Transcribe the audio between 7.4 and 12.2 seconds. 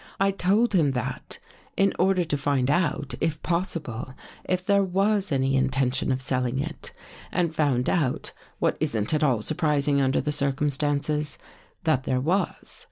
found out, what isn't at all surprising under the circumstances, that there